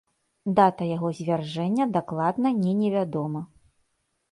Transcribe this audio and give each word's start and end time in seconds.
Дата 0.59 0.87
яго 0.95 1.11
звяржэння 1.17 1.85
дакладна 1.99 2.55
не 2.65 2.73
невядома. 2.81 3.47